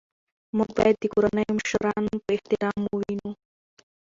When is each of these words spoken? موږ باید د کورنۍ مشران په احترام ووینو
موږ 0.57 0.69
باید 0.77 0.95
د 0.99 1.05
کورنۍ 1.13 1.47
مشران 1.57 2.03
په 2.23 2.29
احترام 2.35 2.79
ووینو 2.85 3.29